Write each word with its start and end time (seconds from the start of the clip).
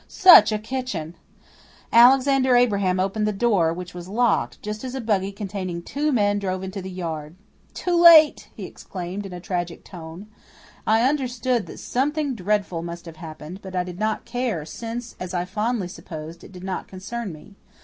Such 0.07 0.51
a 0.51 0.57
kitchen! 0.57 1.13
Alexander 1.93 2.55
Abraham 2.55 2.99
opened 2.99 3.27
the 3.27 3.31
door 3.31 3.71
which 3.71 3.93
was 3.93 4.07
locked 4.07 4.59
just 4.63 4.83
as 4.83 4.95
a 4.95 4.99
buggy 4.99 5.31
containing 5.31 5.83
two 5.83 6.11
men 6.11 6.39
drove 6.39 6.63
into 6.63 6.81
the 6.81 6.89
yard. 6.89 7.35
"Too 7.75 7.95
late!" 8.01 8.49
he 8.55 8.63
exclaimed 8.65 9.27
in 9.27 9.33
a 9.33 9.39
tragic 9.39 9.83
tone. 9.85 10.25
I 10.87 11.07
understood 11.07 11.67
that 11.67 11.77
something 11.77 12.33
dreadful 12.33 12.81
must 12.81 13.05
have 13.05 13.17
happened, 13.17 13.59
but 13.61 13.75
I 13.75 13.83
did 13.83 13.99
not 13.99 14.25
care, 14.25 14.65
since, 14.65 15.15
as 15.19 15.35
I 15.35 15.45
fondly 15.45 15.87
supposed, 15.87 16.43
it 16.43 16.51
did 16.51 16.63
not 16.63 16.87
concern 16.87 17.31
me. 17.31 17.53